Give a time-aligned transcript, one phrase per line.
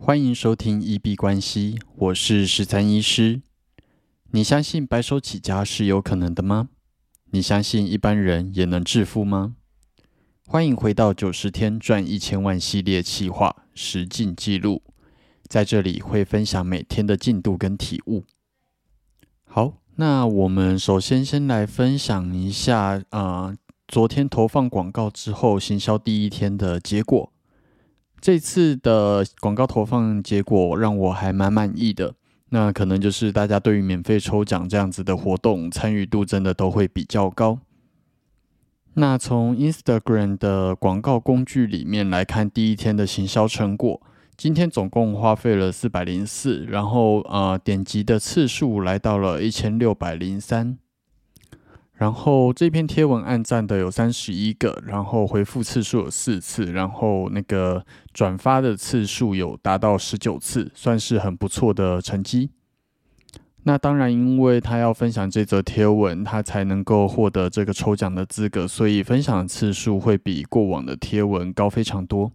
[0.00, 3.42] 欢迎收听一币关系，我是十三医师。
[4.30, 6.68] 你相信白手起家是有可能的吗？
[7.32, 9.56] 你相信一般人也能致富吗？
[10.46, 14.82] 欢迎回到九十天赚一千万系列企划实进记录，
[15.48, 18.24] 在这里会分享每天的进度跟体悟。
[19.44, 23.56] 好，那我们首先先来分享一下啊，
[23.88, 27.32] 昨天投放广告之后，行销第一天的结果。
[28.20, 32.14] 这次的广告投放结果让我还蛮满意的，
[32.50, 37.60] 那可能就是大家对于免费抽奖这样子的活动参与度真的都会比较高。
[38.94, 44.02] 那从 Instagram 的广告工具里面来看，第一天的行销成果，
[44.36, 50.78] 今天总共花费了四百零四，然后呃点击的次数来到了一千六百零三。
[51.98, 57.84] 然后这篇贴文按赞的有三十一个，然后回复次数有四次，然后那个
[58.14, 62.50] 转发的次数有达到十九次，算是很不错的成绩。
[63.64, 72.30] 那当然，因为他要分享这则贴文，他才能够获得这个抽奖的资格，所以分享次数会比过往的贴文高非常多。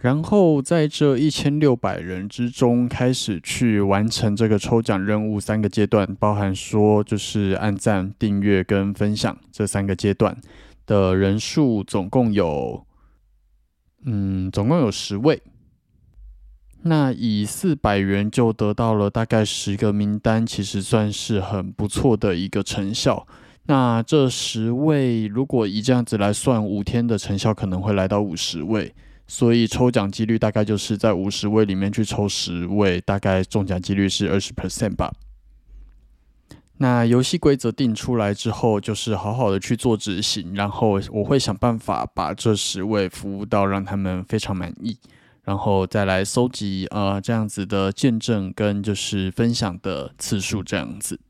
[0.00, 10.36] 然后在这一千六百人之中，开始去完成这个抽奖任务三个阶段，包含说就是按赞、订阅跟分享这三个阶段
[10.86, 12.86] 的人数，总共有，
[14.04, 15.42] 嗯，总共有十位。
[16.82, 23.26] 那以四百元就得到了大概十个名单，其实算是很不错的一个成效。
[23.66, 28.94] 那这十位如果以这样子来算，五天的成效可能会来到五十位。
[29.30, 35.12] 所以抽奖几率大概就是在五十位里面去抽十位，大概中奖几率是二十 percent 吧。
[36.78, 44.96] 那游戏规则定出来之后，就是好好的去做执行，然后我会想办法把这十位服务到让他们非常满意，
[45.44, 51.20] 然后再来搜集呃这样子的见证跟就是分享的次数这样子。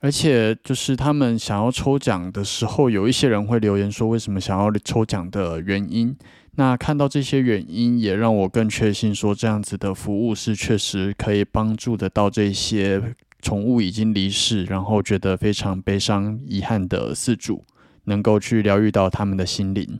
[0.00, 6.14] 而且就是他们想要抽奖的时候，有一些人会留言说为什么想要抽奖的原因。
[6.56, 17.64] 那看到这些原因，也让我更确信说，这样子的服务是确实可以帮助得到这些宠物已经离世，然后觉得非常悲伤、遗憾的饲主，
[18.04, 19.98] 能够去疗愈到他们的心灵。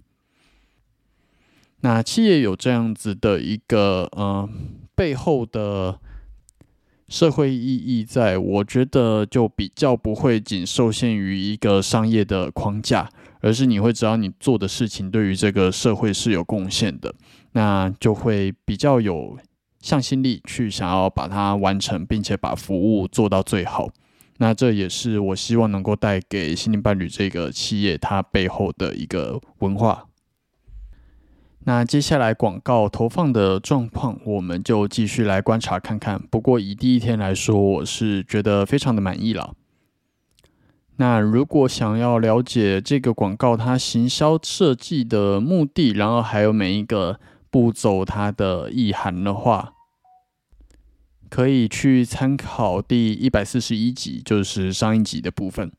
[1.80, 4.48] 那企业有这样子的一个呃
[4.94, 5.98] 背后的
[7.08, 13.08] 社会意义，在我觉得就比较不会仅受限于一个商业的框架。
[13.42, 17.14] 而是你会知道你做的事情对于这个社会是有贡献的，
[17.52, 19.36] 那就会比较有
[19.80, 23.90] 向心力去想要把它完成，并且把服务做到最好。
[24.38, 30.06] 那这也是我希望能够带给心灵伴侣这个企业它背后的一个文化。
[31.64, 36.20] 那接下来广告投放的状况，我们就继续来观察看看。
[36.28, 39.54] 不过以第一天来说，我是觉得非常的满意了。
[40.96, 47.18] 那如果想要了解这个广告它行销设计的目的，然后还有每一个
[47.50, 49.72] 步骤它的意涵的话，
[51.28, 55.72] 可以去参考第一百四十一集，就是上一集的部分。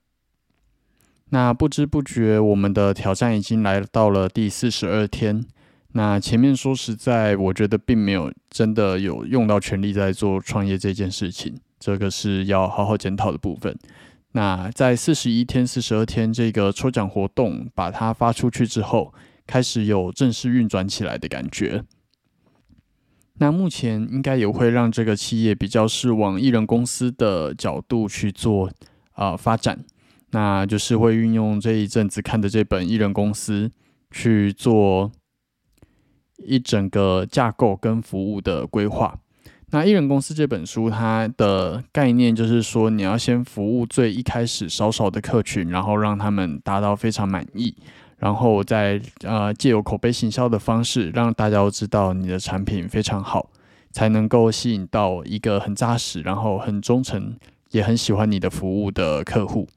[1.29, 5.45] 那不知不觉，我们的挑战已经来到了第四十二天。
[5.93, 13.77] 那前面说实在，我觉得并没有真的有用到全力在做创业这件事情，这个是要好好检讨的部分。
[14.33, 19.13] 那在四十一天、四十二天这个抽奖活动把它发出去之后，
[19.45, 21.83] 开始有正式运转起来的感觉。
[23.35, 28.71] 那目前应该也会让这个企业比较是往艺人公司的角度去做
[29.13, 29.83] 啊发展，
[30.31, 33.71] 那就是会运用这一阵子看的这本艺人公司
[34.11, 35.11] 去做
[36.37, 39.19] 一整个架构跟服务的规划。
[39.73, 47.75] 那艺人公司这本书，它的概念就是说，你要先服务最一开始少少的客群，然后让他们达到非常满意，
[48.19, 53.49] 然后再呃借由口碑行销的方式，让大家都知道你的产品非常好，
[53.89, 57.35] 才能够吸引到一个很扎实，然后很忠诚，
[57.71, 59.67] 也很喜欢你的服务的客户。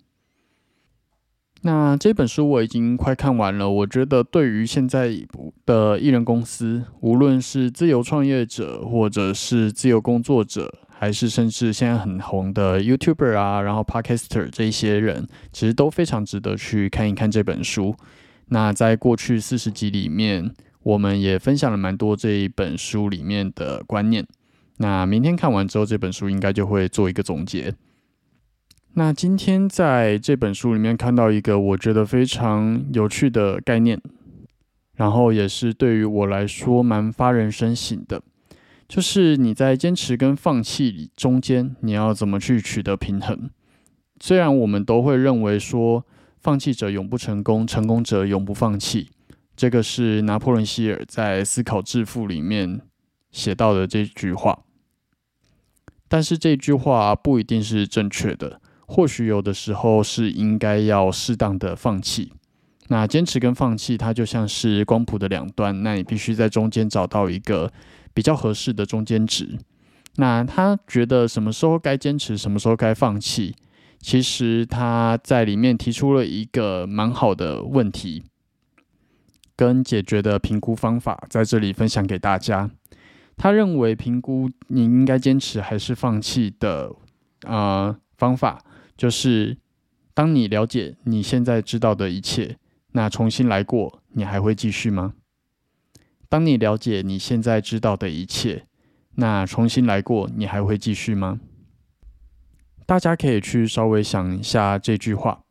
[1.66, 5.10] 那这本书我已经快看完了，我觉得对于现在
[5.66, 17.96] 的艺人公司，无论是自由创业者，或者是自由工作者，还是甚至现在很红的 YouTuber 啊，然后 Podcaster 这些人，其实都非常值得去看一看这本书。
[18.50, 20.54] 那在过去四十集里面，
[20.84, 24.24] 我们也分享了蛮多这一本书里面的观念。
[24.76, 27.74] 那明天看完之后，这本书应该就会做一个总结。
[28.98, 34.00] 那今天在这本书里面看到一个我觉得非常有趣的概念，
[34.94, 38.22] 然后也是对于我来说蛮发人深省的，
[38.88, 43.50] 就是你在坚持跟放弃中间，你要怎么去取得平衡？
[44.18, 46.06] 虽然我们都会认为说，
[46.40, 49.10] 放弃者永不成功，成功者永不放弃，
[49.54, 52.80] 这个是拿破仑希尔在《思考致富》里面
[53.30, 54.60] 写到的这句话。
[56.08, 62.32] 但是这句话不一定是正确的，或许有的时候是应该要适当的放弃。
[62.88, 67.72] 那坚持跟放弃，它就像是光谱的两端，那你必须在中间找到一个
[68.14, 69.58] 比较合适的中间值。
[70.18, 73.54] 那他觉得什么时候该坚持，什么时候该放弃？
[74.00, 78.22] 其实他在里面提出了一个蛮好的问题，
[79.56, 82.70] 跟解决的评估方法，在这里分享给大家。
[83.36, 86.90] 他认为评估你应该坚持还是放弃的，
[87.42, 88.62] 呃，方法
[88.96, 89.58] 就是，
[90.14, 92.56] 当你了解你现在知道的一切，
[92.92, 95.14] 那重新来过，你还会继续吗？
[96.28, 98.66] 当你了解你现在知道的一切，
[99.16, 101.40] 那重新来过，你还会继续吗？
[102.86, 105.42] 大家可以去稍微想一下这句话，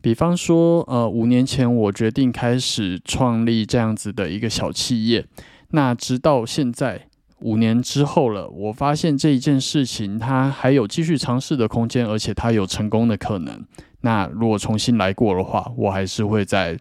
[0.00, 5.26] 比方说，呃，五年前我决定开始创立这样子的一个小企业，
[5.70, 7.08] 那直到现在
[7.42, 13.64] 五年之后了，我发现这一件事情它还有继续尝试的空间，而且它有成功的可能。
[14.00, 16.78] 那如果重新来过的话，我还是会再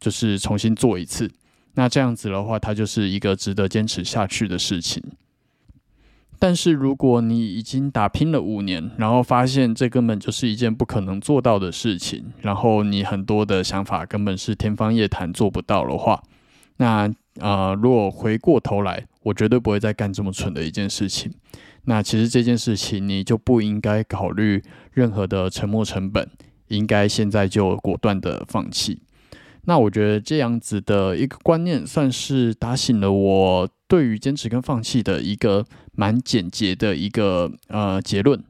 [0.00, 1.30] 就是重新做一次。
[1.74, 5.02] 那这样子的话，它就是一个值得坚持下去的事情。
[6.40, 16.22] 但是如果你已经打拼了五年，然后发现这根本就是一件不可能做到的事情，然后你很多的想法根本是天方夜谭，做不到的话，
[16.76, 21.32] 那呃，如果回过头来，我绝对不会再干这么蠢的一件事情。
[21.84, 24.62] 那其实这件事情你就不应该考虑
[24.92, 26.28] 任何的沉没成本，
[26.68, 29.00] 应该现在就果断的放弃。
[29.64, 38.42] 那我觉得这样子的一个观念，算是打醒了我对于坚持跟放弃的一个蛮简洁的一个呃结论。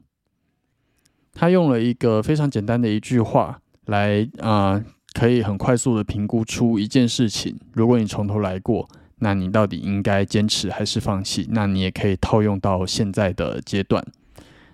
[1.33, 4.83] 他用了一个非常简单的一句话来啊，
[5.19, 7.53] 可以很快速的评估出一件事情。
[7.73, 8.87] 如果你从头来过，
[9.17, 11.45] 那你到底应该坚持还是放弃？
[11.51, 14.01] 那你也可以套用到现在的阶段。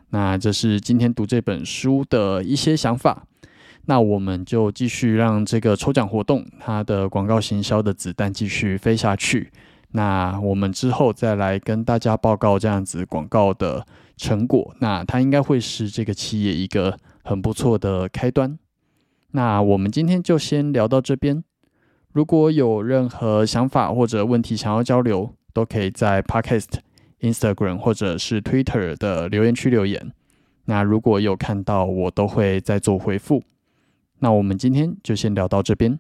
[0.10, 3.26] 那这是今天读这本书的一些想法。
[3.86, 9.50] 那我们就继续让这个抽奖活动，它的广告行销的子弹继续飞下去。
[9.94, 13.84] 那我们之后再来跟大家报告这样子广告的
[14.16, 14.76] 成果。
[14.80, 18.56] 那它应该会是这个企业一个很不错的开端。
[19.36, 21.44] 那我们今天就先聊到这边。
[22.14, 26.70] 如果有任何想法或者问题想要交流，都可以在 Podcast、
[27.20, 30.14] Instagram 或者是 Twitter 的留言区留言。
[30.64, 33.44] 那如果有看到，我都会再做回复。
[34.20, 36.00] 那我们今天就先聊到这边。